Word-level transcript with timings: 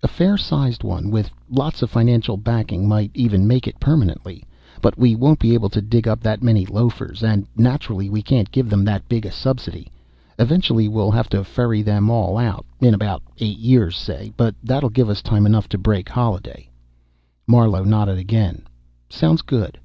"A 0.00 0.06
fair 0.06 0.36
sized 0.36 0.84
one, 0.84 1.10
with 1.10 1.28
lots 1.50 1.82
of 1.82 1.90
financial 1.90 2.36
backing, 2.36 2.86
might 2.86 3.10
even 3.14 3.48
make 3.48 3.66
it 3.66 3.80
permanently. 3.80 4.44
But 4.80 4.96
we 4.96 5.16
won't 5.16 5.40
be 5.40 5.54
able 5.54 5.70
to 5.70 5.82
dig 5.82 6.06
up 6.06 6.20
that 6.20 6.40
many 6.40 6.64
loafers, 6.64 7.24
and, 7.24 7.48
naturally, 7.56 8.08
we 8.08 8.22
can't 8.22 8.52
give 8.52 8.70
them 8.70 8.84
that 8.84 9.08
big 9.08 9.26
a 9.26 9.32
subsidy. 9.32 9.90
Eventually, 10.38 10.86
we'll 10.86 11.10
have 11.10 11.28
to 11.30 11.42
ferry 11.42 11.82
them 11.82 12.10
all 12.10 12.38
out 12.38 12.64
in 12.78 12.94
about 12.94 13.24
eight 13.40 13.58
years, 13.58 13.96
say. 13.96 14.32
But 14.36 14.54
that'll 14.62 14.88
give 14.88 15.08
us 15.10 15.20
time 15.20 15.46
enough 15.46 15.68
to 15.70 15.78
break 15.78 16.08
Holliday." 16.08 16.70
Marlowe 17.48 17.82
nodded 17.82 18.18
again. 18.18 18.62
"Sounds 19.10 19.42
good." 19.42 19.80